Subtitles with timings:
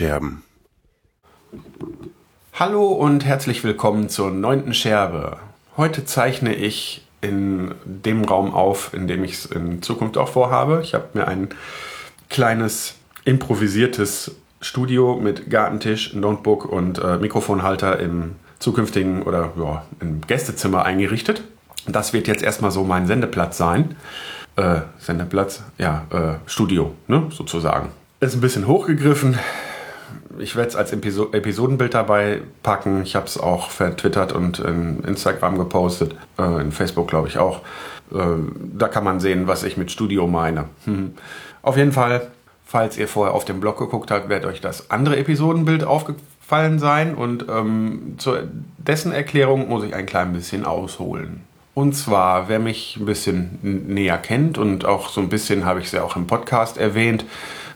[0.00, 0.42] Die Tonscherben.
[2.54, 5.36] Hallo und herzlich willkommen zur neunten Scherbe.
[5.76, 10.80] Heute zeichne ich in dem Raum auf, in dem ich es in Zukunft auch vorhabe.
[10.82, 11.50] Ich habe mir ein
[12.30, 12.94] kleines
[13.26, 21.42] improvisiertes Studio mit Gartentisch, Notebook und äh, Mikrofonhalter im zukünftigen oder ja, im Gästezimmer eingerichtet.
[21.86, 23.96] Das wird jetzt erstmal so mein Sendeplatz sein.
[24.56, 27.88] Äh, Sendeplatz, ja, äh, Studio, ne, sozusagen.
[28.20, 29.38] Ist ein bisschen hochgegriffen.
[30.38, 33.02] Ich werde es als Episo Episodenbild dabei packen.
[33.02, 36.14] Ich habe es auch vertwittert und in Instagram gepostet.
[36.38, 37.60] Äh, in Facebook glaube ich auch.
[38.12, 38.16] Äh,
[38.74, 40.66] da kann man sehen, was ich mit Studio meine.
[40.84, 41.14] Hm.
[41.62, 42.28] Auf jeden Fall,
[42.64, 47.14] falls ihr vorher auf dem Blog geguckt habt, wird euch das andere Episodenbild aufgefallen sein.
[47.14, 48.34] Und ähm, zu
[48.78, 51.42] dessen Erklärung muss ich ein klein bisschen ausholen.
[51.74, 55.86] Und zwar, wer mich ein bisschen näher kennt und auch so ein bisschen habe ich
[55.86, 57.24] es ja auch im Podcast erwähnt,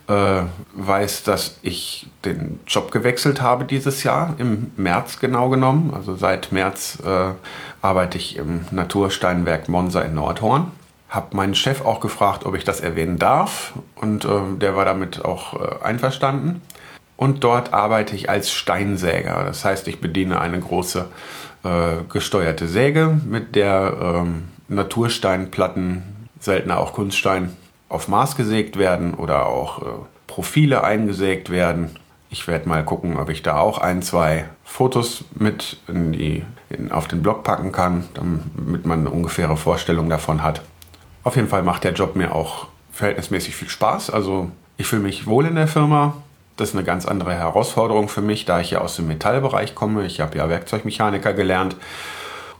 [0.08, 0.42] äh,
[0.74, 5.92] weiß, dass ich den Job gewechselt habe dieses Jahr, im März genau genommen.
[5.94, 7.32] Also seit März äh,
[7.82, 10.72] arbeite ich im Natursteinwerk Monza in Nordhorn.
[11.08, 14.28] Habe meinen Chef auch gefragt, ob ich das erwähnen darf und äh,
[14.60, 16.60] der war damit auch äh, einverstanden.
[17.16, 19.44] Und dort arbeite ich als Steinsäger.
[19.44, 21.06] Das heißt, ich bediene eine große
[21.62, 21.68] äh,
[22.12, 26.02] gesteuerte Säge, mit der ähm, Natursteinplatten,
[26.40, 27.56] seltener auch Kunststein,
[27.94, 29.84] auf Maß gesägt werden oder auch äh,
[30.26, 31.96] Profile eingesägt werden.
[32.28, 36.90] Ich werde mal gucken, ob ich da auch ein, zwei Fotos mit in die, in,
[36.90, 40.62] auf den Blog packen kann, damit man eine ungefähre Vorstellung davon hat.
[41.22, 44.10] Auf jeden Fall macht der Job mir auch verhältnismäßig viel Spaß.
[44.10, 46.14] Also ich fühle mich wohl in der Firma.
[46.56, 50.04] Das ist eine ganz andere Herausforderung für mich, da ich ja aus dem Metallbereich komme.
[50.04, 51.76] Ich habe ja Werkzeugmechaniker gelernt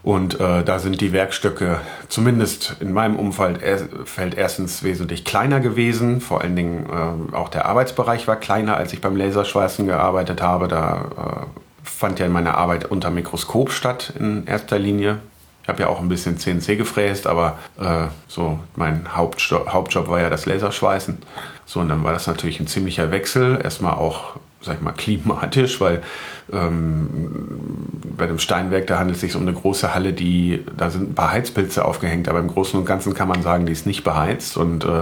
[0.04, 3.88] und äh, da sind die Werkstücke zumindest in meinem Umfeld er,
[4.36, 6.20] erstens wesentlich kleiner gewesen.
[6.20, 6.86] Vor allen Dingen
[7.32, 10.68] äh, auch der Arbeitsbereich war kleiner, als ich beim Laserschweißen gearbeitet habe.
[10.68, 15.20] Da äh, fand ja meine Arbeit unter Mikroskop statt in erster Linie.
[15.62, 20.20] Ich habe ja auch ein bisschen CNC gefräst, aber äh, so mein Hauptjob, Hauptjob war
[20.20, 21.16] ja das Laserschweißen.
[21.64, 23.58] So, und dann war das natürlich ein ziemlicher Wechsel.
[23.64, 26.02] Erstmal auch sag ich mal, klimatisch, weil
[26.52, 27.08] ähm,
[28.16, 31.14] bei dem Steinwerk, da handelt es sich um eine große Halle, die, da sind ein
[31.14, 34.56] paar Heizpilze aufgehängt, aber im Großen und Ganzen kann man sagen, die ist nicht beheizt
[34.56, 35.00] und äh,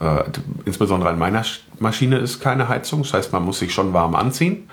[0.00, 0.24] äh,
[0.64, 1.44] insbesondere an meiner
[1.78, 4.68] Maschine ist keine Heizung, das heißt, man muss sich schon warm anziehen,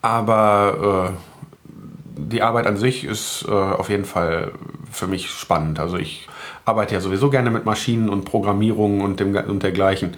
[0.00, 4.52] aber äh, die Arbeit an sich ist äh, auf jeden Fall
[4.90, 6.28] für mich spannend, also ich
[6.64, 10.16] arbeite ja sowieso gerne mit Maschinen und Programmierungen und, und dergleichen.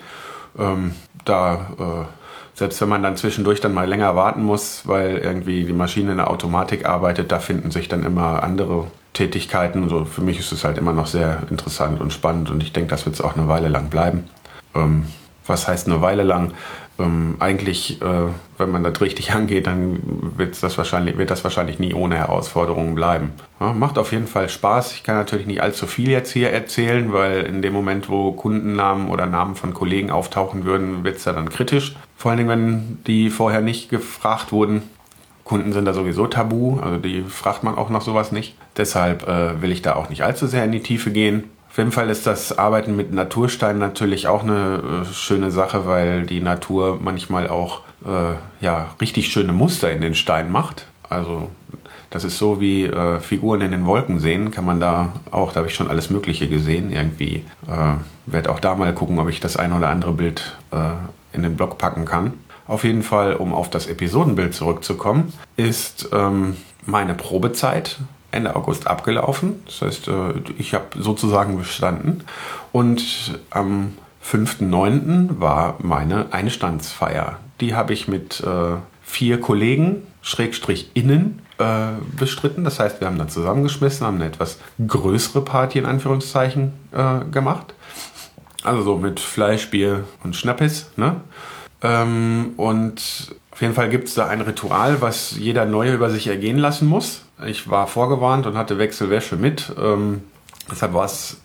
[0.59, 0.95] Ähm,
[1.25, 2.24] da äh,
[2.55, 6.19] selbst wenn man dann zwischendurch dann mal länger warten muss, weil irgendwie die Maschine in
[6.19, 9.89] der Automatik arbeitet, da finden sich dann immer andere Tätigkeiten.
[9.89, 12.91] So, für mich ist es halt immer noch sehr interessant und spannend und ich denke,
[12.91, 14.25] das wird es auch eine Weile lang bleiben.
[14.75, 15.07] Ähm,
[15.47, 16.53] was heißt eine Weile lang?
[16.97, 19.99] Ähm, eigentlich, äh, wenn man das richtig angeht, dann
[20.37, 23.33] wird das wahrscheinlich, wird das wahrscheinlich nie ohne Herausforderungen bleiben.
[23.61, 24.93] Ja, macht auf jeden Fall Spaß.
[24.93, 29.09] Ich kann natürlich nicht allzu viel jetzt hier erzählen, weil in dem Moment, wo Kundennamen
[29.09, 31.97] oder Namen von Kollegen auftauchen würden, wird es ja dann kritisch.
[32.25, 34.81] Vor allen Dingen, wenn die vorher nicht gefragt wurden.
[35.45, 38.57] Kunden sind da sowieso tabu, also die fragt man auch nach sowas nicht.
[38.79, 41.45] Deshalb äh, will ich da auch nicht allzu sehr in die Tiefe gehen.
[41.69, 46.25] Auf jeden Fall ist das Arbeiten mit Naturstein natürlich auch eine äh, schöne Sache, weil
[46.25, 50.87] die Natur manchmal auch äh, ja, richtig schöne Muster in den Stein macht.
[51.11, 51.51] Also
[52.09, 55.59] das ist so wie äh, Figuren in den Wolken sehen, kann man da auch, da
[55.59, 56.91] habe ich schon alles Mögliche gesehen.
[56.91, 60.77] Irgendwie äh, werde auch da mal gucken, ob ich das ein oder andere Bild äh,
[61.35, 62.35] in den Blog packen kann.
[62.67, 66.57] Auf jeden Fall, um auf das Episodenbild zurückzukommen, ist ähm,
[66.87, 67.99] meine Probezeit
[68.35, 69.63] Ende August abgelaufen.
[69.67, 72.25] Das heißt, äh, ich habe sozusagen bestanden.
[72.73, 73.95] Und am
[74.25, 75.41] 5.9.
[75.41, 77.39] war meine Einstandsfeier.
[77.61, 82.65] Die habe ich mit äh, vier Kollegen, Schrägstrich innen, äh, bestritten.
[82.65, 86.73] Das heißt, wir haben dann zusammengeschmissen, haben eine etwas größere Party in Anführungszeichen
[87.31, 87.75] gemacht.
[88.65, 90.91] Also so mit Fleisch, Bier und Schnappes.
[90.97, 91.21] Ne?
[91.83, 96.27] Ähm, und auf jeden Fall gibt es da ein Ritual, was jeder Neue über sich
[96.27, 97.23] ergehen lassen muss.
[97.47, 99.73] Ich war vorgewarnt und hatte Wechselwäsche mit.
[99.81, 100.23] Ähm,
[100.71, 101.41] deshalb war es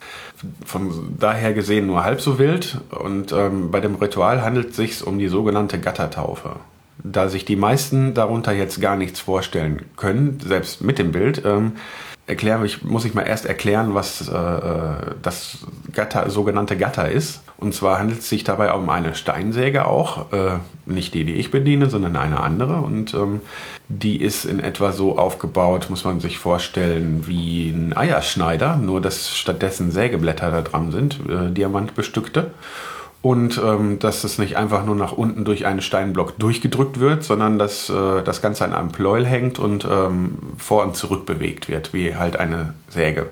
[0.66, 2.80] von daher gesehen nur halb so wild.
[2.89, 6.56] Und ähm, bei dem Ritual handelt es sich um die sogenannte Gattertaufe.
[7.04, 11.74] Da sich die meisten darunter jetzt gar nichts vorstellen können, selbst mit dem Bild, ähm,
[12.30, 15.58] erklären, ich, muss ich mal erst erklären, was äh, äh, das
[15.92, 17.42] Gatter, sogenannte Gatter ist.
[17.58, 21.52] Und zwar handelt es sich dabei um eine Steinsäge auch, äh, nicht die, die ich
[21.52, 22.78] bediene, sondern eine andere.
[22.78, 23.42] Und ähm,
[23.90, 29.36] die ist in etwa so aufgebaut, muss man sich vorstellen, wie ein Eierschneider, nur dass
[29.36, 32.52] stattdessen Sägeblätter da dran sind, äh, diamantbestückte.
[33.21, 37.60] Und ähm, dass es nicht einfach nur nach unten durch einen Steinblock durchgedrückt wird, sondern
[37.60, 41.94] dass äh, das Ganze an einem Pleuel hängt und ähm, vor und zurück bewegt wird,
[41.94, 43.27] wie halt eine Säge.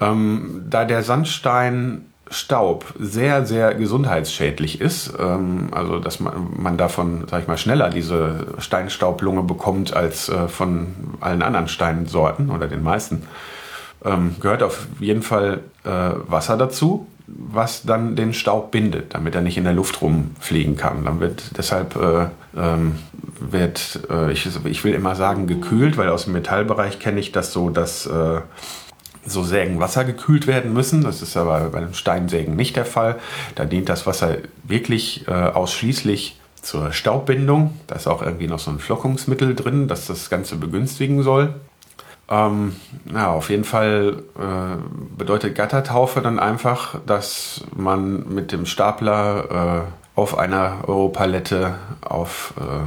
[0.00, 7.24] Ähm, da der Sandstein Staub sehr, sehr gesundheitsschädlich ist, ähm, also dass man, man davon,
[7.28, 12.82] sag ich mal, schneller diese Steinstaublunge bekommt als äh, von allen anderen Steinsorten oder den
[12.82, 13.22] meisten,
[14.04, 15.88] ähm, gehört auf jeden Fall äh,
[16.28, 21.04] Wasser dazu, was dann den Staub bindet, damit er nicht in der Luft rumfliegen kann.
[21.04, 22.26] Dann wird deshalb äh,
[22.56, 22.94] ähm,
[23.38, 27.52] wird, äh, ich, ich will immer sagen, gekühlt, weil aus dem Metallbereich kenne ich das
[27.52, 28.40] so, dass äh,
[29.26, 31.02] so Sägen wassergekühlt werden müssen.
[31.02, 33.16] Das ist aber bei den Steinsägen nicht der Fall.
[33.54, 37.78] Da dient das Wasser wirklich äh, ausschließlich zur Staubbindung.
[37.86, 41.54] Da ist auch irgendwie noch so ein Flockungsmittel drin, das das Ganze begünstigen soll.
[42.30, 42.76] Ähm,
[43.12, 50.18] ja, auf jeden Fall äh, bedeutet Gattertaufe dann einfach, dass man mit dem Stapler äh,
[50.18, 52.86] auf einer Europalette auf äh,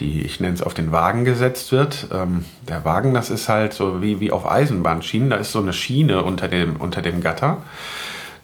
[0.00, 2.08] die, ich nenne es, auf den Wagen gesetzt wird.
[2.12, 5.72] Ähm, der Wagen, das ist halt so wie, wie auf Eisenbahnschienen, da ist so eine
[5.72, 7.58] Schiene unter dem, unter dem Gatter.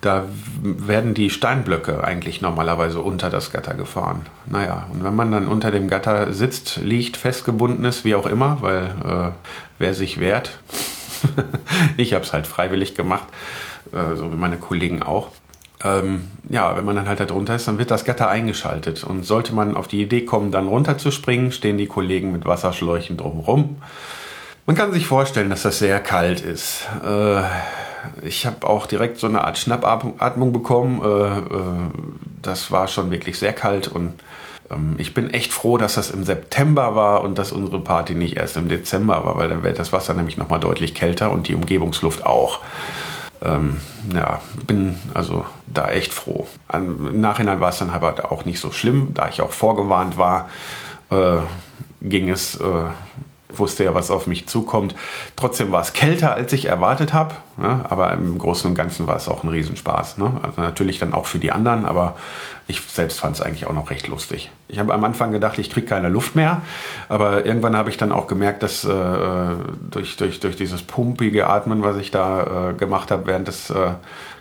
[0.00, 0.26] Da
[0.62, 4.26] werden die Steinblöcke eigentlich normalerweise unter das Gatter gefahren.
[4.46, 8.58] Naja, und wenn man dann unter dem Gatter sitzt, liegt, festgebunden ist, wie auch immer,
[8.60, 9.30] weil äh,
[9.78, 10.60] wer sich wehrt,
[11.96, 13.26] ich habe es halt freiwillig gemacht,
[13.92, 15.30] äh, so wie meine Kollegen auch.
[15.82, 19.04] Ähm, ja, wenn man dann halt da drunter ist, dann wird das Gatter eingeschaltet.
[19.04, 23.80] Und sollte man auf die Idee kommen, dann runterzuspringen, stehen die Kollegen mit Wasserschläuchen drumherum.
[24.66, 26.86] Man kann sich vorstellen, dass das sehr kalt ist.
[27.04, 27.42] Äh,
[28.22, 31.02] ich habe auch direkt so eine Art Schnappatmung bekommen.
[31.02, 31.42] Äh, äh,
[32.42, 34.14] das war schon wirklich sehr kalt und
[34.70, 38.36] ähm, ich bin echt froh, dass das im September war und dass unsere Party nicht
[38.36, 41.54] erst im Dezember war, weil dann wäre das Wasser nämlich nochmal deutlich kälter und die
[41.54, 42.60] Umgebungsluft auch.
[43.40, 43.80] Ähm,
[44.12, 46.48] ja, bin also da echt froh.
[46.72, 50.48] Im Nachhinein war es dann aber auch nicht so schlimm, da ich auch vorgewarnt war,
[51.10, 51.38] äh,
[52.02, 52.84] ging es äh,
[53.52, 54.94] wusste ja, was auf mich zukommt.
[55.36, 57.34] Trotzdem war es kälter, als ich erwartet habe.
[57.56, 57.84] Ne?
[57.88, 60.18] Aber im Großen und Ganzen war es auch ein Riesenspaß.
[60.18, 60.32] Ne?
[60.42, 62.16] Also natürlich dann auch für die anderen, aber
[62.66, 64.50] ich selbst fand es eigentlich auch noch recht lustig.
[64.68, 66.60] Ich habe am Anfang gedacht, ich kriege keine Luft mehr.
[67.08, 68.90] Aber irgendwann habe ich dann auch gemerkt, dass äh,
[69.90, 73.92] durch, durch, durch dieses pumpige Atmen, was ich da äh, gemacht habe, während das äh,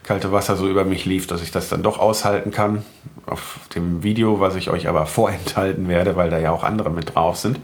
[0.03, 2.83] kalte Wasser so über mich lief, dass ich das dann doch aushalten kann.
[3.25, 7.15] Auf dem Video, was ich euch aber vorenthalten werde, weil da ja auch andere mit
[7.15, 7.59] drauf sind.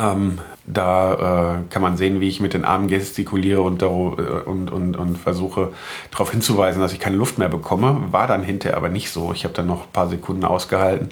[0.00, 4.70] Ähm, da äh, kann man sehen, wie ich mit den Armen gestikuliere und, äh, und,
[4.70, 5.72] und, und versuche
[6.10, 8.04] darauf hinzuweisen, dass ich keine Luft mehr bekomme.
[8.10, 9.32] War dann hinterher aber nicht so.
[9.32, 11.10] Ich habe dann noch ein paar Sekunden ausgehalten.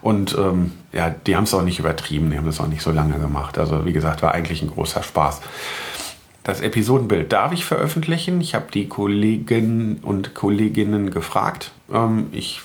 [0.00, 2.92] Und ähm, ja, die haben es auch nicht übertrieben, die haben es auch nicht so
[2.92, 3.58] lange gemacht.
[3.58, 5.42] Also wie gesagt, war eigentlich ein großer Spaß.
[6.42, 8.40] Das Episodenbild darf ich veröffentlichen.
[8.40, 11.72] Ich habe die Kollegen und Kolleginnen gefragt.
[11.92, 12.62] Ähm, ich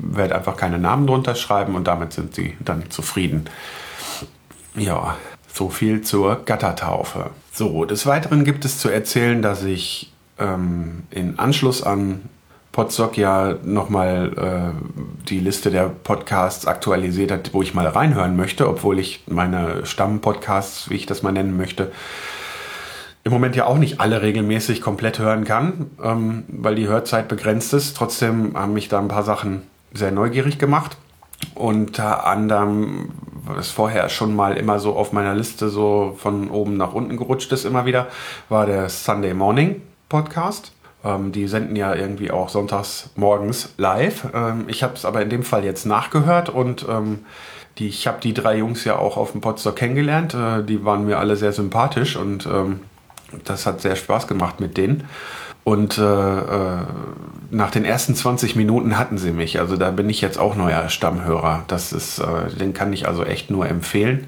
[0.00, 3.44] werde einfach keine Namen drunter schreiben und damit sind sie dann zufrieden.
[4.76, 5.16] Ja,
[5.52, 7.30] so viel zur Gattertaufe.
[7.52, 12.22] So, des Weiteren gibt es zu erzählen, dass ich ähm, in Anschluss an
[12.72, 18.68] Podstock ja nochmal äh, die Liste der Podcasts aktualisiert hat, wo ich mal reinhören möchte,
[18.68, 21.92] obwohl ich meine Stammpodcasts, wie ich das mal nennen möchte,
[23.22, 27.72] im Moment ja auch nicht alle regelmäßig komplett hören kann, ähm, weil die Hörzeit begrenzt
[27.72, 27.96] ist.
[27.96, 29.62] Trotzdem haben mich da ein paar Sachen
[29.92, 30.96] sehr neugierig gemacht.
[31.54, 33.12] Unter anderem
[33.46, 37.52] was vorher schon mal immer so auf meiner Liste so von oben nach unten gerutscht
[37.52, 38.08] ist immer wieder,
[38.48, 40.72] war der Sunday Morning Podcast.
[41.04, 44.28] Ähm, die senden ja irgendwie auch sonntags morgens live.
[44.32, 47.20] Ähm, ich habe es aber in dem Fall jetzt nachgehört und ähm,
[47.78, 50.34] die, ich habe die drei Jungs ja auch auf dem Podstock kennengelernt.
[50.34, 52.80] Äh, die waren mir alle sehr sympathisch und ähm,
[53.44, 55.08] das hat sehr Spaß gemacht mit denen.
[55.64, 56.82] Und äh, äh,
[57.50, 59.58] nach den ersten 20 Minuten hatten sie mich.
[59.58, 61.64] Also da bin ich jetzt auch neuer Stammhörer.
[61.68, 64.26] Das ist, äh, den kann ich also echt nur empfehlen.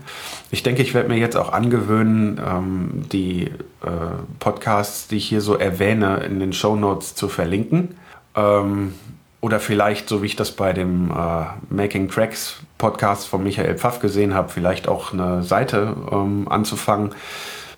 [0.51, 3.49] Ich denke, ich werde mir jetzt auch angewöhnen, ähm, die
[3.83, 3.89] äh,
[4.39, 7.97] Podcasts, die ich hier so erwähne, in den Show Notes zu verlinken.
[8.35, 8.95] Ähm,
[9.43, 14.01] oder vielleicht, so wie ich das bei dem äh, Making Tracks Podcast von Michael Pfaff
[14.01, 17.13] gesehen habe, vielleicht auch eine Seite ähm, anzufangen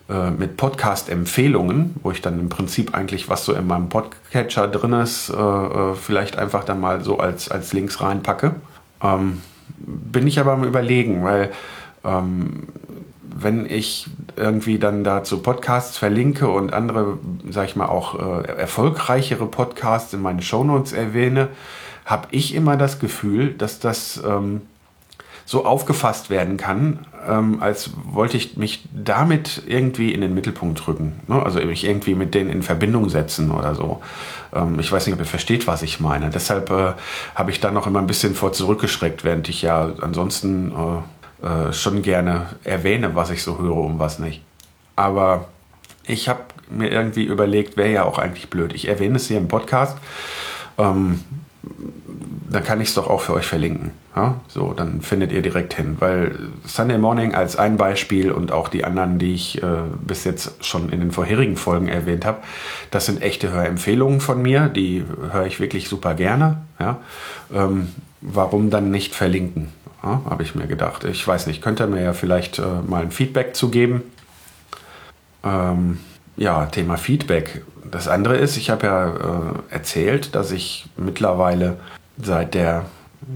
[0.09, 4.95] äh, mit Podcast-Empfehlungen, wo ich dann im Prinzip eigentlich, was so in meinem Podcatcher drin
[4.95, 8.55] ist, äh, äh, vielleicht einfach dann mal so als, als Links reinpacke.
[9.03, 9.43] Ähm,
[9.79, 11.53] bin ich aber am Überlegen, weil
[12.05, 12.69] ähm,
[13.23, 17.19] wenn ich irgendwie dann dazu Podcasts verlinke und andere,
[17.51, 21.49] sag ich mal, auch äh, erfolgreichere Podcasts in meine Shownotes erwähne,
[22.05, 24.63] habe ich immer das Gefühl, dass das ähm,
[25.49, 31.21] so aufgefasst werden kann, ähm, als wollte ich mich damit irgendwie in den Mittelpunkt drücken.
[31.27, 31.43] Ne?
[31.43, 34.03] Also mich irgendwie mit denen in Verbindung setzen oder so.
[34.55, 36.29] Ähm, ich weiß nicht, ob ihr versteht, was ich meine.
[36.29, 36.93] Deshalb äh,
[37.35, 40.71] habe ich da noch immer ein bisschen vor zurückgeschreckt, während ich ja ansonsten
[41.43, 44.43] äh, äh, schon gerne erwähne, was ich so höre und was nicht.
[44.97, 45.49] Aber
[46.05, 48.75] ich habe mir irgendwie überlegt, wäre ja auch eigentlich blöd.
[48.75, 49.97] Ich erwähne es hier im Podcast.
[50.77, 51.21] Ähm,
[52.51, 53.93] dann kann ich es doch auch für euch verlinken.
[54.17, 54.41] Ja?
[54.49, 55.97] So, dann findet ihr direkt hin.
[55.99, 59.67] Weil Sunday Morning als ein Beispiel und auch die anderen, die ich äh,
[60.01, 62.39] bis jetzt schon in den vorherigen Folgen erwähnt habe,
[62.91, 64.69] das sind echte Hörempfehlungen von mir.
[64.69, 66.59] Die höre ich wirklich super gerne.
[66.81, 66.99] Ja?
[67.53, 67.89] Ähm,
[68.21, 69.69] warum dann nicht verlinken?
[70.03, 71.05] Ja, habe ich mir gedacht.
[71.05, 74.03] Ich weiß nicht, könnt ihr mir ja vielleicht äh, mal ein Feedback zu geben.
[75.45, 75.99] Ähm,
[76.37, 77.65] ja, Thema Feedback.
[77.91, 81.79] Das andere ist, ich habe ja äh, erzählt, dass ich mittlerweile
[82.23, 82.85] seit der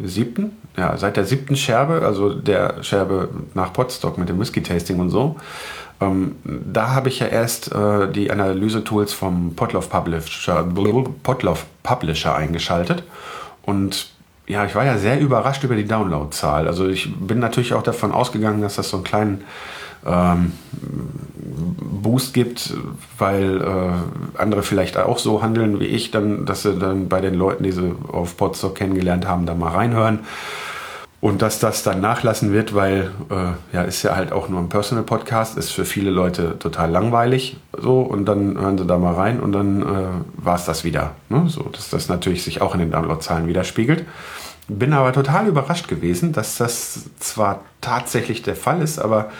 [0.04, 5.10] siebten, ja, seit der siebten Scherbe, also der Scherbe nach Potstock mit dem Whisky-Tasting und
[5.10, 5.36] so,
[6.00, 10.64] ähm, da habe ich ja erst äh, die Analyse-Tools vom Potloff Publisher,
[11.22, 13.04] Potloff Publisher eingeschaltet.
[13.62, 14.10] Und
[14.46, 16.66] ja, ich war ja sehr überrascht über die Download-Zahl.
[16.66, 19.44] Also ich bin natürlich auch davon ausgegangen, dass das so einen kleinen
[20.06, 20.52] ähm,
[22.02, 22.74] Boost gibt,
[23.18, 27.34] weil äh, andere vielleicht auch so handeln wie ich, dann, dass sie dann bei den
[27.34, 30.20] Leuten, die sie auf Podstock kennengelernt haben, da mal reinhören.
[31.22, 34.68] Und dass das dann nachlassen wird, weil äh, ja, ist ja halt auch nur ein
[34.68, 37.58] Personal Podcast, ist für viele Leute total langweilig.
[37.78, 41.12] So, und dann hören sie da mal rein und dann äh, war es das wieder.
[41.28, 41.44] Ne?
[41.46, 44.04] So, dass das natürlich sich auch in den Downloadzahlen widerspiegelt.
[44.66, 49.30] Bin aber total überrascht gewesen, dass das zwar tatsächlich der Fall ist, aber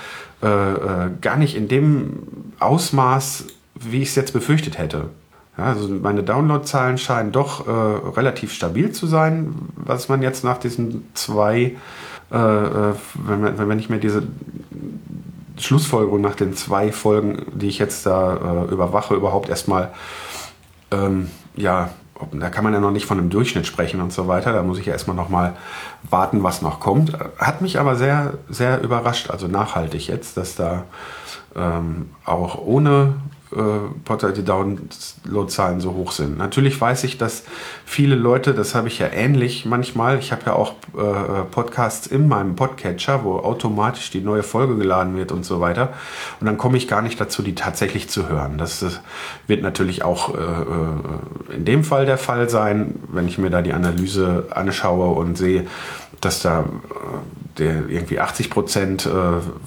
[0.43, 2.23] äh, äh, gar nicht in dem
[2.59, 5.11] Ausmaß, wie ich es jetzt befürchtet hätte.
[5.57, 10.59] Ja, also meine Downloadzahlen scheinen doch äh, relativ stabil zu sein, was man jetzt nach
[10.59, 11.77] diesen zwei,
[12.33, 14.23] äh, äh wenn, wenn ich mir diese
[15.59, 19.93] Schlussfolgerung nach den zwei Folgen, die ich jetzt da überwache, überhaupt erstmal
[20.91, 21.91] ähm, ja,
[22.33, 24.53] da kann man ja noch nicht von einem Durchschnitt sprechen und so weiter.
[24.53, 25.57] Da muss ich ja erstmal noch mal
[26.09, 27.13] warten, was noch kommt.
[27.39, 30.85] Hat mich aber sehr, sehr überrascht, also nachhaltig jetzt, dass da
[31.57, 33.15] ähm, auch ohne
[33.57, 36.39] äh, die Downloadzahlen so hoch sind.
[36.39, 37.45] Natürlich weiß ich, dass
[37.85, 42.29] viele Leute, das habe ich ja ähnlich manchmal, ich habe ja auch äh, Podcasts in
[42.29, 45.93] meinem Podcatcher, wo automatisch die neue Folge geladen wird und so weiter.
[46.41, 48.59] Und dann komme ich gar nicht dazu, die tatsächlich zu hören.
[48.59, 49.01] Das, das
[49.47, 53.63] wird natürlich auch äh, äh, in dem Fall der Fall sein, wenn ich mir da
[53.63, 55.67] die Analyse anschaue und sehe,
[56.23, 59.11] dass da äh, der irgendwie 80 Prozent äh,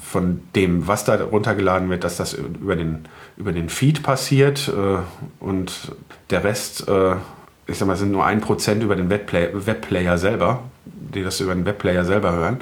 [0.02, 3.04] von dem, was da runtergeladen wird, dass das über den,
[3.36, 4.98] über den Feed passiert äh,
[5.38, 5.92] und
[6.30, 6.86] der Rest,
[7.68, 11.54] ich sag mal, sind nur ein Prozent über den Webplay Webplayer selber, die das über
[11.54, 12.58] den Webplayer selber hören,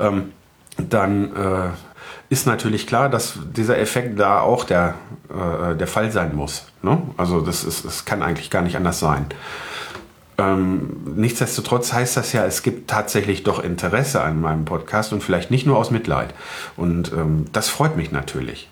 [0.00, 0.32] ähm,
[0.76, 1.76] dann
[2.28, 4.96] ist natürlich klar, dass dieser Effekt da auch der,
[5.78, 6.66] der Fall sein muss.
[6.82, 7.00] Ne?
[7.16, 9.26] Also das, ist, das kann eigentlich gar nicht anders sein.
[10.38, 15.50] Ähm, nichtsdestotrotz heißt das ja, es gibt tatsächlich doch Interesse an meinem Podcast und vielleicht
[15.50, 16.34] nicht nur aus Mitleid.
[16.76, 18.68] Und ähm, das freut mich natürlich.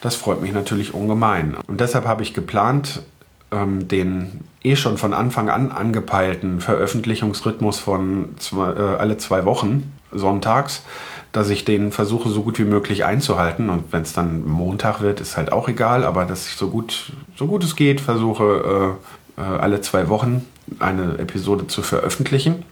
[0.00, 1.56] Das freut mich natürlich ungemein.
[1.66, 3.02] Und deshalb habe ich geplant,
[3.50, 9.92] ähm, den eh schon von Anfang an angepeilten Veröffentlichungsrhythmus von zwei, äh, alle zwei Wochen
[10.12, 10.84] sonntags,
[11.32, 13.70] dass ich den versuche so gut wie möglich einzuhalten.
[13.70, 17.12] Und wenn es dann Montag wird, ist halt auch egal, aber dass ich so gut,
[17.34, 18.96] so gut es geht versuche,
[19.36, 20.46] äh, äh, alle zwei Wochen
[20.78, 22.64] eine Episode zu veröffentlichen,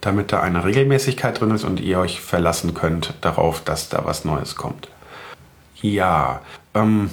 [0.00, 4.24] damit da eine Regelmäßigkeit drin ist und ihr euch verlassen könnt darauf, dass da was
[4.24, 4.88] Neues kommt.
[5.80, 6.40] Ja,
[6.74, 7.10] ähm,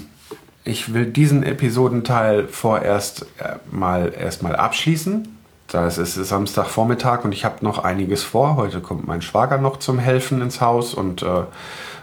[0.63, 5.27] ich will diesen Episodenteil vorerst äh, mal erstmal abschließen.
[5.67, 8.55] Das ist Samstagvormittag und ich habe noch einiges vor.
[8.55, 11.43] Heute kommt mein Schwager noch zum Helfen ins Haus und äh,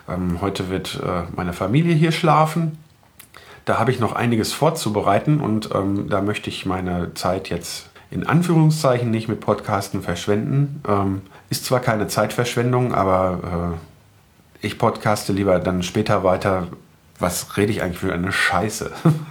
[0.08, 2.78] ähm, heute wird äh, meine Familie hier schlafen.
[3.70, 8.26] Da habe ich noch einiges vorzubereiten und ähm, da möchte ich meine Zeit jetzt in
[8.26, 10.82] Anführungszeichen nicht mit Podcasten verschwenden.
[10.88, 13.78] Ähm, ist zwar keine Zeitverschwendung, aber
[14.60, 16.66] äh, ich podcaste lieber dann später weiter.
[17.20, 18.90] Was rede ich eigentlich für eine Scheiße?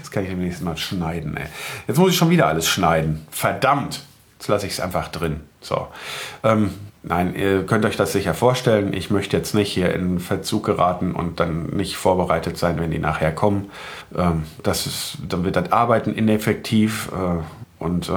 [0.00, 1.36] das kann ich demnächst mal schneiden.
[1.36, 1.46] Ey.
[1.86, 3.28] Jetzt muss ich schon wieder alles schneiden.
[3.30, 4.02] Verdammt!
[4.40, 5.42] Jetzt lasse ich es einfach drin.
[5.60, 5.86] So.
[6.42, 8.92] Ähm, Nein, ihr könnt euch das sicher vorstellen.
[8.92, 12.98] Ich möchte jetzt nicht hier in Verzug geraten und dann nicht vorbereitet sein, wenn die
[12.98, 13.70] nachher kommen.
[14.14, 18.12] Ähm, das ist, dann wird das Arbeiten ineffektiv äh, und äh,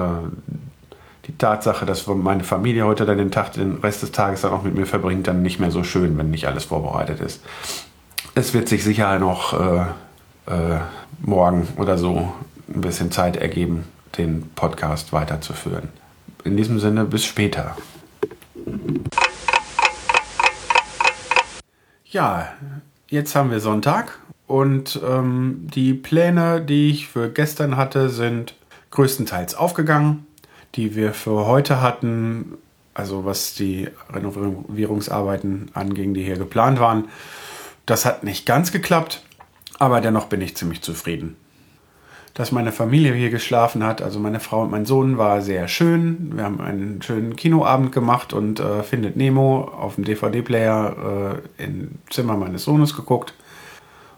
[1.28, 4.64] die Tatsache, dass meine Familie heute dann den Tag, den Rest des Tages dann auch
[4.64, 7.42] mit mir verbringt, dann nicht mehr so schön, wenn nicht alles vorbereitet ist.
[8.36, 9.86] Es wird sich sicher noch äh,
[10.48, 10.80] äh,
[11.22, 12.34] morgen oder so
[12.68, 13.86] ein bisschen Zeit ergeben,
[14.18, 15.90] den Podcast weiterzuführen.
[16.44, 17.78] In diesem Sinne, bis später.
[22.06, 22.54] Ja,
[23.08, 28.56] jetzt haben wir Sonntag und ähm, die Pläne, die ich für gestern hatte, sind
[28.92, 30.28] größtenteils aufgegangen.
[30.76, 32.54] Die wir für heute hatten,
[32.94, 37.10] also was die Renovierungsarbeiten anging, die hier geplant waren,
[37.86, 39.24] das hat nicht ganz geklappt,
[39.80, 41.36] aber dennoch bin ich ziemlich zufrieden.
[42.34, 46.32] Dass meine Familie hier geschlafen hat, also meine Frau und mein Sohn, war sehr schön.
[46.36, 51.92] Wir haben einen schönen Kinoabend gemacht und äh, Findet Nemo auf dem DVD-Player äh, im
[52.10, 53.36] Zimmer meines Sohnes geguckt.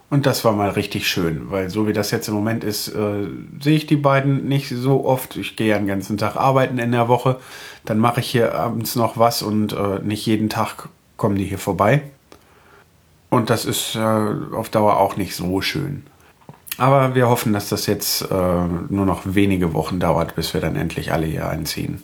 [0.08, 3.26] Und das war mal richtig schön, weil so wie das jetzt im Moment ist, äh,
[3.60, 5.36] sehe ich die beiden nicht so oft.
[5.36, 7.38] Ich gehe ja den ganzen Tag arbeiten in der Woche,
[7.84, 11.58] dann mache ich hier abends noch was und äh, nicht jeden Tag kommen die hier
[11.58, 12.02] vorbei.
[13.30, 16.04] Und das ist äh, auf Dauer auch nicht so schön.
[16.78, 20.76] Aber wir hoffen, dass das jetzt äh, nur noch wenige Wochen dauert, bis wir dann
[20.76, 22.02] endlich alle hier einziehen.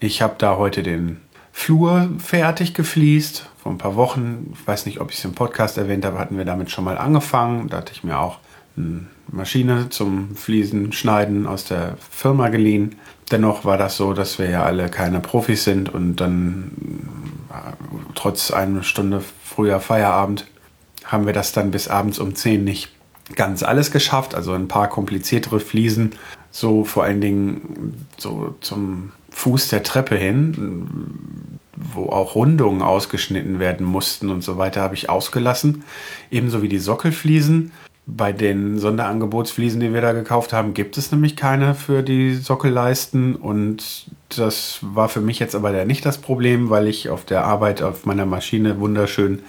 [0.00, 1.20] Ich habe da heute den
[1.52, 3.48] Flur fertig gefliest.
[3.62, 6.38] Vor ein paar Wochen, ich weiß nicht, ob ich es im Podcast erwähnt habe, hatten
[6.38, 7.68] wir damit schon mal angefangen.
[7.68, 8.38] Da hatte ich mir auch
[8.76, 12.96] eine Maschine zum Fliesen schneiden aus der Firma geliehen.
[13.30, 16.72] Dennoch war das so, dass wir ja alle keine Profis sind und dann
[17.50, 17.72] äh,
[18.14, 20.46] trotz einer Stunde früher Feierabend
[21.04, 22.90] haben wir das dann bis abends um 10 nicht
[23.34, 24.34] ganz alles geschafft.
[24.34, 26.12] Also ein paar kompliziertere Fliesen,
[26.50, 33.84] so vor allen Dingen so zum Fuß der Treppe hin, wo auch Rundungen ausgeschnitten werden
[33.84, 35.84] mussten und so weiter, habe ich ausgelassen.
[36.30, 37.72] Ebenso wie die Sockelfliesen.
[38.06, 43.34] Bei den Sonderangebotsfliesen, die wir da gekauft haben, gibt es nämlich keine für die Sockelleisten.
[43.34, 47.80] Und das war für mich jetzt aber nicht das Problem, weil ich auf der Arbeit
[47.82, 49.42] auf meiner Maschine wunderschön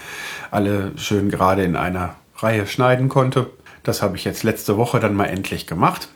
[0.52, 3.50] alle schön gerade in einer Reihe schneiden konnte.
[3.86, 6.10] Das habe ich jetzt letzte Woche dann mal endlich gemacht.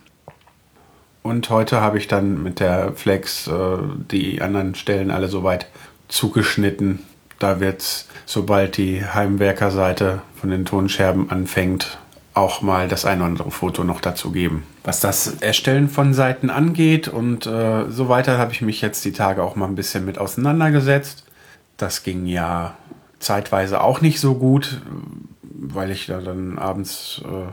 [1.22, 3.78] Und heute habe ich dann mit der Flex äh,
[4.12, 5.68] die anderen Stellen alle soweit
[6.08, 7.06] zugeschnitten.
[7.38, 12.00] Da wird es, sobald die Heimwerkerseite von den Tonscherben anfängt,
[12.34, 14.64] auch mal das ein oder andere Foto noch dazu geben.
[14.84, 19.12] Was das Erstellen von Seiten angeht und äh, so weiter, habe ich mich jetzt die
[19.12, 21.26] Tage auch mal ein bisschen mit auseinandergesetzt.
[21.78, 22.76] Das ging ja
[23.20, 24.82] zeitweise auch nicht so gut,
[25.62, 27.52] weil ich da dann abends äh,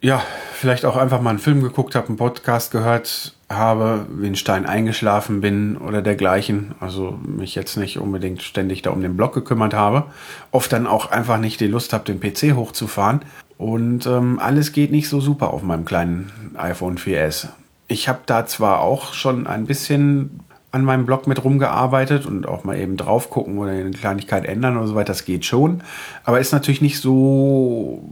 [0.00, 4.36] ja, vielleicht auch einfach mal einen Film geguckt habe, einen Podcast gehört habe, wie ein
[4.36, 6.74] Stein eingeschlafen bin oder dergleichen.
[6.80, 10.04] Also mich jetzt nicht unbedingt ständig da um den Blog gekümmert habe.
[10.50, 13.22] Oft dann auch einfach nicht die Lust habe, den PC hochzufahren.
[13.58, 17.48] Und ähm, alles geht nicht so super auf meinem kleinen iPhone 4S.
[17.88, 20.40] Ich habe da zwar auch schon ein bisschen
[20.72, 24.76] an meinem Blog mit rumgearbeitet und auch mal eben drauf gucken oder eine Kleinigkeit ändern
[24.76, 25.82] oder so weiter, das geht schon.
[26.24, 28.02] Aber ist natürlich nicht so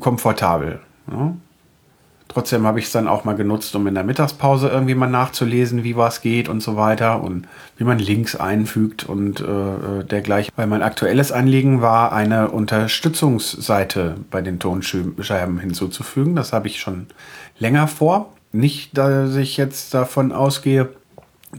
[0.00, 0.80] komfortabel.
[1.10, 1.34] Ja.
[2.32, 5.82] Trotzdem habe ich es dann auch mal genutzt, um in der Mittagspause irgendwie mal nachzulesen,
[5.82, 10.52] wie was geht und so weiter und wie man Links einfügt und äh, äh dergleichen.
[10.54, 16.36] Weil mein aktuelles Anliegen war, eine Unterstützungsseite bei den Tonscheiben hinzuzufügen.
[16.36, 17.08] Das habe ich schon
[17.58, 18.32] länger vor.
[18.52, 20.88] Nicht, dass ich jetzt davon ausgehe,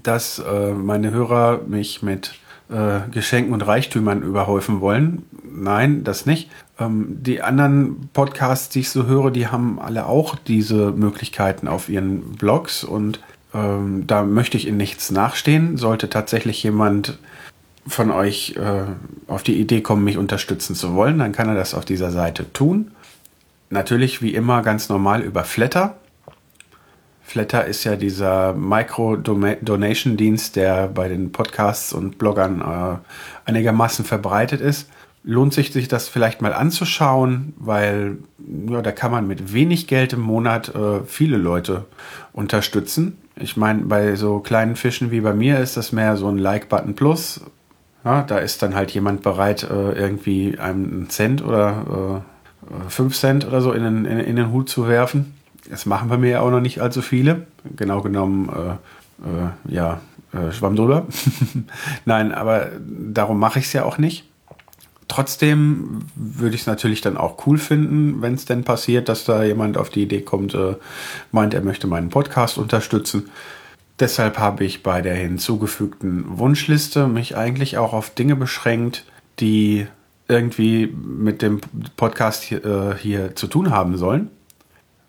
[0.03, 2.33] dass äh, meine Hörer mich mit
[2.69, 5.23] äh, Geschenken und Reichtümern überhäufen wollen.
[5.43, 6.49] Nein, das nicht.
[6.79, 11.89] Ähm, die anderen Podcasts, die ich so höre, die haben alle auch diese Möglichkeiten auf
[11.89, 13.19] ihren Blogs und
[13.53, 15.77] ähm, da möchte ich in nichts nachstehen.
[15.77, 17.19] Sollte tatsächlich jemand
[17.87, 18.83] von euch äh,
[19.27, 22.51] auf die Idee kommen, mich unterstützen zu wollen, dann kann er das auf dieser Seite
[22.53, 22.91] tun.
[23.69, 25.95] Natürlich wie immer ganz normal über Flatter.
[27.31, 34.89] Flatter ist ja dieser Micro-Donation-Dienst, der bei den Podcasts und Bloggern äh, einigermaßen verbreitet ist.
[35.23, 38.17] Lohnt sich, sich das vielleicht mal anzuschauen, weil
[38.69, 41.85] ja, da kann man mit wenig Geld im Monat äh, viele Leute
[42.33, 43.17] unterstützen.
[43.37, 46.95] Ich meine, bei so kleinen Fischen wie bei mir ist das mehr so ein Like-Button
[46.95, 47.39] plus.
[48.03, 52.25] Ja, da ist dann halt jemand bereit, äh, irgendwie einen Cent oder
[52.67, 55.33] äh, fünf Cent oder so in den, in, in den Hut zu werfen
[55.71, 57.47] das machen bei mir ja auch noch nicht allzu viele.
[57.75, 58.71] Genau genommen, äh,
[59.27, 60.01] äh, ja,
[60.33, 61.07] äh, Schwamm drüber.
[62.05, 64.25] Nein, aber darum mache ich es ja auch nicht.
[65.07, 69.43] Trotzdem würde ich es natürlich dann auch cool finden, wenn es denn passiert, dass da
[69.43, 70.75] jemand auf die Idee kommt, äh,
[71.31, 73.29] meint, er möchte meinen Podcast unterstützen.
[73.99, 79.05] Deshalb habe ich bei der hinzugefügten Wunschliste mich eigentlich auch auf Dinge beschränkt,
[79.39, 79.87] die
[80.27, 81.59] irgendwie mit dem
[81.97, 84.29] Podcast hier, äh, hier zu tun haben sollen.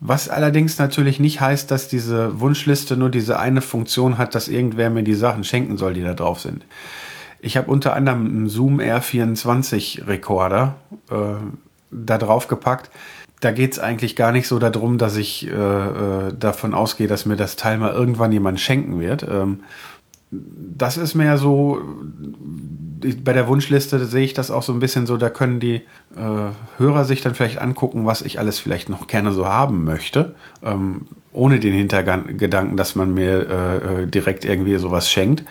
[0.05, 4.91] Was allerdings natürlich nicht heißt, dass diese Wunschliste nur diese eine Funktion hat, dass irgendwer
[4.91, 6.65] mir die Sachen schenken soll, die da drauf sind.
[7.41, 10.75] Ich habe unter anderem einen Zoom R24 Rekorder
[11.09, 11.15] äh,
[11.93, 12.91] da drauf gepackt.
[13.38, 17.25] Da geht es eigentlich gar nicht so darum, dass ich äh, äh, davon ausgehe, dass
[17.25, 19.23] mir das Teil mal irgendwann jemand schenken wird.
[19.23, 19.61] Ähm,
[20.33, 21.83] das ist mehr so,
[23.25, 25.77] bei der Wunschliste sehe ich das auch so ein bisschen so, da können die
[26.16, 30.35] äh, Hörer sich dann vielleicht angucken, was ich alles vielleicht noch gerne so haben möchte,
[30.62, 35.45] ähm, ohne den Hintergedanken, dass man mir äh, äh direkt irgendwie sowas schenkt.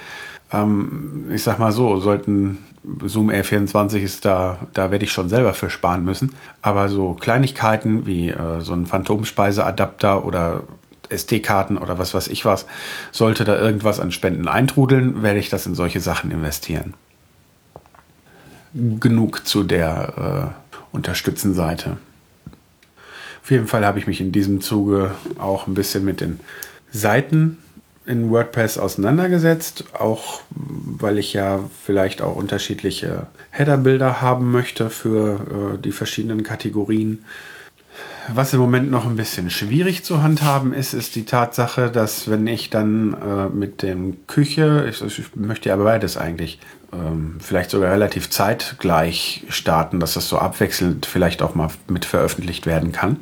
[0.52, 2.60] Ähm, ich sag mal so, sollten
[3.06, 6.34] Zoom R24 ist da, da werde ich schon selber für sparen müssen.
[6.62, 10.64] Aber so Kleinigkeiten wie äh, so ein Phantomspeiseadapter oder
[11.12, 12.66] SD-Karten oder was weiß ich was,
[13.12, 16.94] sollte da irgendwas an Spenden eintrudeln, werde ich das in solche Sachen investieren.
[18.74, 21.98] Genug zu der äh, Unterstützenseite.
[23.44, 26.40] Auf jeden Fall habe ich mich in diesem Zuge auch ein bisschen mit den
[26.92, 27.58] Seiten
[28.06, 35.82] in WordPress auseinandergesetzt, auch weil ich ja vielleicht auch unterschiedliche Header-Bilder haben möchte für äh,
[35.82, 37.26] die verschiedenen Kategorien.
[38.34, 42.48] Was im Moment noch ein bisschen schwierig zu handhaben ist, ist die Tatsache, dass wenn
[42.48, 46.60] ich dann äh, mit dem Küche, ich, ich, möchte ja beides eigentlich,
[46.94, 52.66] ähm, vielleicht sogar relativ zeitgleich starten, dass das so abwechselnd vielleicht auch mal mit veröffentlicht
[52.66, 53.18] werden kann,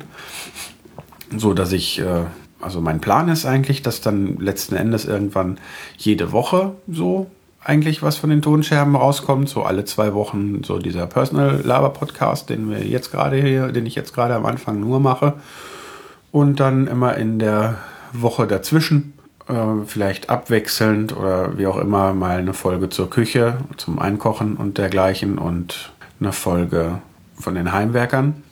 [1.36, 2.24] so dass ich äh,
[2.60, 5.58] also mein Plan ist eigentlich, dass dann letzten Endes irgendwann
[5.96, 7.30] jede Woche so
[7.62, 12.48] eigentlich was von den Tonscherben rauskommt, so alle zwei Wochen so dieser Personal Laber Podcast,
[12.48, 15.34] den wir jetzt gerade hier, den ich jetzt gerade am Anfang nur mache.
[16.32, 17.76] Und dann immer in der
[18.12, 19.14] Woche dazwischen
[19.48, 24.78] äh, vielleicht abwechselnd oder wie auch immer mal eine Folge zur Küche, zum Einkochen und
[24.78, 27.00] dergleichen und eine Folge
[27.34, 28.42] von den Heimwerkern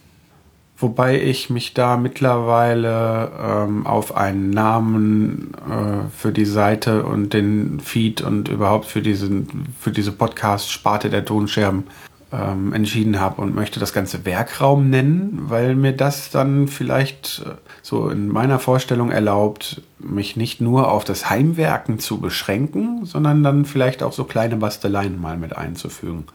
[0.79, 7.81] wobei ich mich da mittlerweile ähm, auf einen Namen äh, für die Seite und den
[7.81, 11.85] Feed und überhaupt für, diesen, für diese Podcast-Sparte der Tonscherben
[12.31, 17.53] ähm, entschieden habe und möchte das Ganze Werkraum nennen, weil mir das dann vielleicht äh,
[17.83, 23.65] so in meiner Vorstellung erlaubt, mich nicht nur auf das Heimwerken zu beschränken, sondern dann
[23.65, 26.27] vielleicht auch so kleine Basteleien mal mit einzufügen.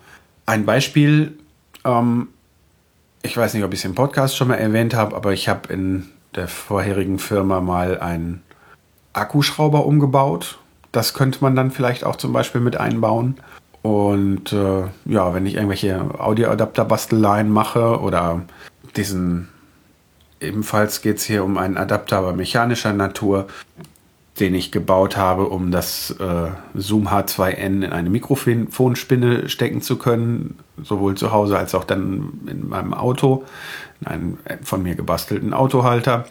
[0.45, 1.37] Ein Beispiel,
[1.85, 2.27] ähm,
[3.23, 5.71] ich weiß nicht, ob ich es im Podcast schon mal erwähnt habe, aber ich habe
[5.73, 8.43] in der vorherigen Firma mal einen
[9.13, 10.59] Akkuschrauber umgebaut.
[10.91, 13.37] Das könnte man dann vielleicht auch zum Beispiel mit einbauen.
[13.81, 18.41] Und äh, ja, wenn ich irgendwelche Audioadapter-Basteleien mache oder
[18.95, 19.49] diesen,
[20.39, 23.47] ebenfalls geht es hier um einen Adapter, aber mechanischer Natur,
[24.39, 30.57] den ich gebaut habe, um das äh, Zoom H2N in eine Mikrofonspinne stecken zu können,
[30.81, 33.43] sowohl zu Hause als auch dann in meinem Auto,
[34.01, 36.25] in einem von mir gebastelten Autohalter.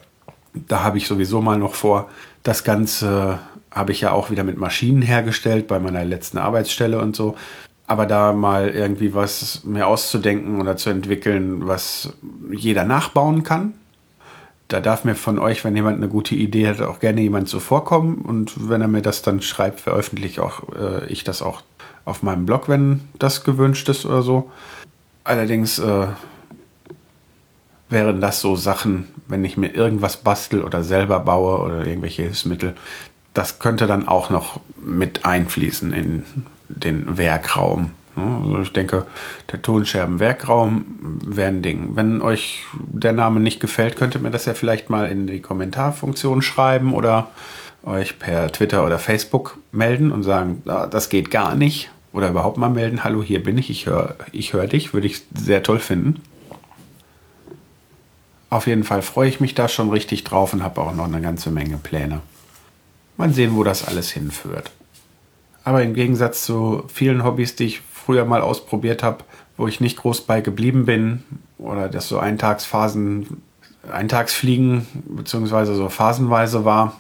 [0.53, 2.09] Da habe ich sowieso mal noch vor.
[2.43, 3.39] Das Ganze
[3.71, 7.37] habe ich ja auch wieder mit Maschinen hergestellt bei meiner letzten Arbeitsstelle und so.
[7.87, 12.13] Aber da mal irgendwie was mehr auszudenken oder zu entwickeln, was
[12.51, 13.75] jeder nachbauen kann,
[14.73, 17.61] da darf mir von euch, wenn jemand eine gute Idee hat, auch gerne jemand so
[17.61, 18.17] vorkommen.
[18.17, 21.63] Und wenn er mir das dann schreibt, veröffentliche auch äh, ich das auch
[22.05, 24.51] auf meinem Blog, wenn das gewünscht ist oder so.
[25.25, 26.07] Allerdings äh,
[27.91, 32.75] wären das so Sachen, wenn ich mir irgendwas bastel oder selber baue oder irgendwelche Hilfsmittel,
[33.35, 36.25] das könnte dann auch noch mit einfließen in
[36.69, 37.91] den Werkraum.
[38.15, 39.07] Also ich denke,
[39.51, 40.85] der Tonscherben-Werkraum
[41.25, 41.91] wäre ein Ding.
[41.95, 45.41] Wenn euch der Name nicht gefällt, könnt ihr mir das ja vielleicht mal in die
[45.41, 47.29] Kommentarfunktion schreiben oder
[47.85, 51.91] euch per Twitter oder Facebook melden und sagen, ah, das geht gar nicht.
[52.13, 55.23] Oder überhaupt mal melden, hallo, hier bin ich, ich höre ich hör dich, würde ich
[55.35, 56.21] sehr toll finden.
[58.51, 61.23] Auf jeden Fall freue ich mich da schon richtig drauf und habe auch noch eine
[61.23, 62.21] ganze Menge Pläne.
[63.17, 64.71] Mal sehen, wo das alles hinführt.
[65.65, 69.25] Aber im Gegensatz zu vielen Hobbys, die ich früher mal ausprobiert habe,
[69.57, 71.23] wo ich nicht groß bei geblieben bin
[71.59, 73.43] oder das so Eintagsphasen,
[73.91, 76.97] Eintagsfliegen beziehungsweise so phasenweise war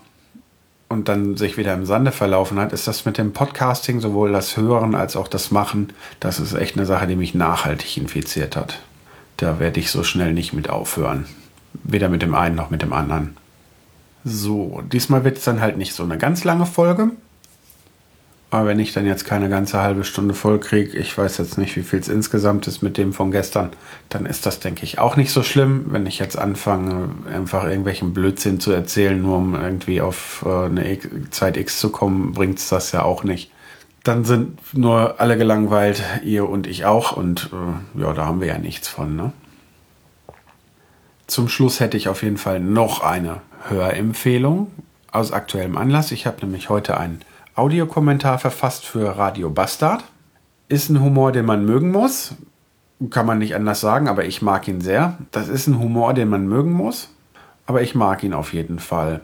[0.88, 4.56] und dann sich wieder im Sande verlaufen hat, ist das mit dem Podcasting, sowohl das
[4.56, 8.80] Hören als auch das Machen, das ist echt eine Sache, die mich nachhaltig infiziert hat.
[9.38, 11.26] Da werde ich so schnell nicht mit aufhören.
[11.82, 13.36] Weder mit dem einen noch mit dem anderen.
[14.24, 17.10] So, diesmal wird es dann halt nicht so eine ganz lange Folge.
[18.52, 21.74] Aber wenn ich dann jetzt keine ganze halbe Stunde voll kriege, ich weiß jetzt nicht,
[21.74, 23.70] wie viel es insgesamt ist mit dem von gestern,
[24.10, 25.86] dann ist das, denke ich, auch nicht so schlimm.
[25.88, 30.98] Wenn ich jetzt anfange, einfach irgendwelchen Blödsinn zu erzählen, nur um irgendwie auf äh, eine
[31.30, 33.50] Zeit X zu kommen, bringt es das ja auch nicht.
[34.04, 37.16] Dann sind nur alle gelangweilt, ihr und ich auch.
[37.16, 39.16] Und äh, ja, da haben wir ja nichts von.
[39.16, 39.32] Ne?
[41.26, 44.70] Zum Schluss hätte ich auf jeden Fall noch eine Hörempfehlung
[45.10, 46.12] aus aktuellem Anlass.
[46.12, 47.22] Ich habe nämlich heute einen
[47.54, 50.02] Audiokommentar verfasst für Radio Bastard.
[50.68, 52.34] Ist ein Humor, den man mögen muss.
[53.10, 55.18] Kann man nicht anders sagen, aber ich mag ihn sehr.
[55.32, 57.10] Das ist ein Humor, den man mögen muss,
[57.66, 59.20] aber ich mag ihn auf jeden Fall.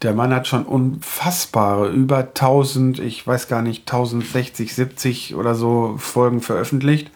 [0.00, 5.96] Der Mann hat schon unfassbare, über 1000, ich weiß gar nicht, 1060, 70 oder so
[5.98, 7.10] Folgen veröffentlicht.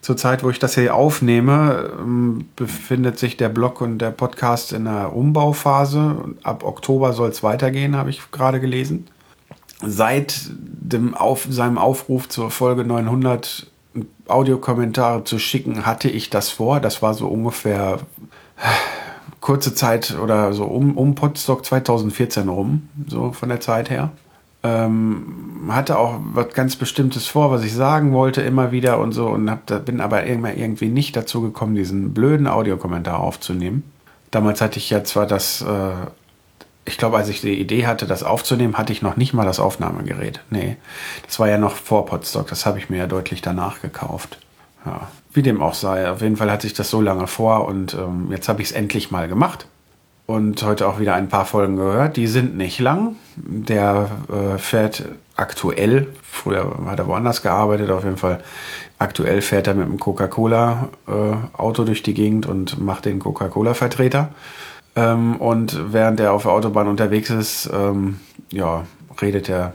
[0.00, 4.72] Zur Zeit, wo ich das hier aufnehme, ähm, befindet sich der Blog und der Podcast
[4.72, 6.16] in einer Umbauphase.
[6.42, 9.08] Ab Oktober soll es weitergehen, habe ich gerade gelesen.
[9.84, 13.66] Seit dem Auf, seinem Aufruf zur Folge 900
[14.28, 16.80] Audiokommentare zu schicken, hatte ich das vor.
[16.80, 17.98] Das war so ungefähr
[19.40, 24.10] kurze Zeit oder so um, um Podstock 2014 rum, so von der Zeit her.
[24.64, 29.26] Ähm, hatte auch was ganz Bestimmtes vor, was ich sagen wollte, immer wieder und so,
[29.26, 33.82] und hab, bin aber immer irgendwie nicht dazu gekommen, diesen blöden Audiokommentar aufzunehmen.
[34.30, 35.90] Damals hatte ich ja zwar das, äh,
[36.84, 39.60] ich glaube, als ich die Idee hatte, das aufzunehmen, hatte ich noch nicht mal das
[39.60, 40.40] Aufnahmegerät.
[40.50, 40.76] Nee,
[41.26, 44.38] das war ja noch vor Podstock, das habe ich mir ja deutlich danach gekauft.
[44.84, 46.10] Ja, wie dem auch sei.
[46.10, 48.74] Auf jeden Fall hatte ich das so lange vor und ähm, jetzt habe ich es
[48.74, 49.66] endlich mal gemacht.
[50.26, 52.16] Und heute auch wieder ein paar Folgen gehört.
[52.16, 53.16] Die sind nicht lang.
[53.36, 55.04] Der äh, fährt
[55.36, 58.42] aktuell, früher hat er woanders gearbeitet, auf jeden Fall.
[58.98, 64.30] Aktuell fährt er mit einem Coca-Cola-Auto äh, durch die Gegend und macht den Coca-Cola-Vertreter.
[64.94, 68.84] Ähm, und während er auf der Autobahn unterwegs ist, ähm, ja,
[69.20, 69.74] redet er.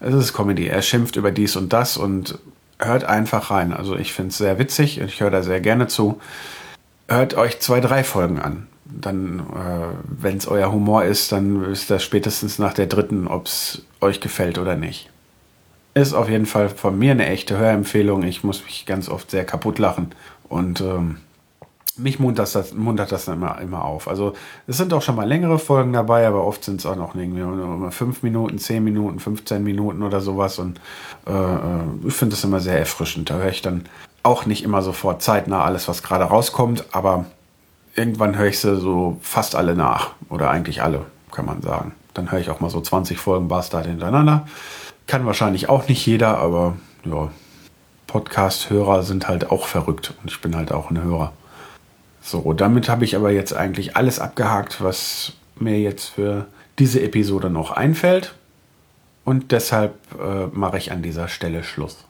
[0.00, 0.66] Es ist Comedy.
[0.66, 2.38] Er schimpft über dies und das und
[2.78, 3.72] hört einfach rein.
[3.72, 6.20] Also ich finde es sehr witzig, ich höre da sehr gerne zu.
[7.08, 8.66] Hört euch zwei, drei Folgen an.
[8.84, 13.46] Dann, äh, wenn es euer Humor ist, dann ist das spätestens nach der dritten, ob
[13.46, 15.10] es euch gefällt oder nicht.
[15.94, 18.22] Ist auf jeden Fall von mir eine echte Hörempfehlung.
[18.22, 20.12] Ich muss mich ganz oft sehr kaputt lachen.
[20.48, 21.18] Und ähm,
[22.00, 24.08] mich muntert das, muntert das immer, immer auf.
[24.08, 24.34] Also
[24.66, 27.90] es sind auch schon mal längere Folgen dabei, aber oft sind es auch noch irgendwie
[27.90, 30.58] 5 Minuten, 10 Minuten, 15 Minuten oder sowas.
[30.58, 30.80] Und
[31.26, 33.30] äh, äh ich finde das immer sehr erfrischend.
[33.30, 33.84] Da höre ich dann
[34.22, 37.24] auch nicht immer sofort zeitnah alles, was gerade rauskommt, aber
[37.94, 40.10] irgendwann höre ich sie so fast alle nach.
[40.28, 41.92] Oder eigentlich alle, kann man sagen.
[42.14, 44.46] Dann höre ich auch mal so 20 Folgen Bastard hintereinander.
[45.06, 47.30] Kann wahrscheinlich auch nicht jeder, aber ja,
[48.06, 51.32] Podcast-Hörer sind halt auch verrückt und ich bin halt auch ein Hörer.
[52.30, 56.46] So, damit habe ich aber jetzt eigentlich alles abgehakt, was mir jetzt für
[56.78, 58.36] diese Episode noch einfällt.
[59.24, 62.04] Und deshalb äh, mache ich an dieser Stelle Schluss.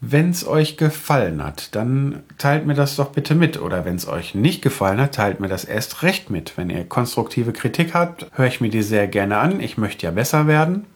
[0.00, 3.62] Wenn es euch gefallen hat, dann teilt mir das doch bitte mit.
[3.62, 6.56] Oder wenn es euch nicht gefallen hat, teilt mir das erst recht mit.
[6.56, 9.60] Wenn ihr konstruktive Kritik habt, höre ich mir die sehr gerne an.
[9.60, 10.86] Ich möchte ja besser werden.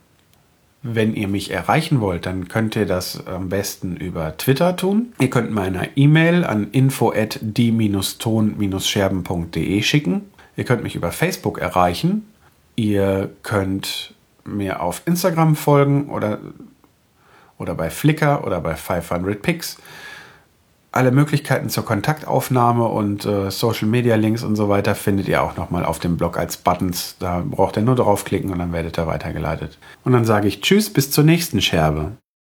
[0.83, 5.13] Wenn ihr mich erreichen wollt, dann könnt ihr das am besten über Twitter tun.
[5.19, 10.23] Ihr könnt meine E-Mail an info at die-ton-scherben.de schicken.
[10.57, 12.33] Ihr könnt mich über Facebook erreichen.
[12.77, 14.15] Ihr könnt
[14.45, 16.39] mir auf Instagram folgen oder,
[17.59, 19.77] oder bei Flickr oder bei 500 Pics
[20.93, 25.57] alle Möglichkeiten zur Kontaktaufnahme und äh, Social Media Links und so weiter findet ihr auch
[25.57, 27.17] nochmal auf dem Blog als Buttons.
[27.19, 29.79] Da braucht ihr nur draufklicken und dann werdet ihr weitergeleitet.
[30.05, 32.13] Und dann sage ich Tschüss, bis zur nächsten Scherbe.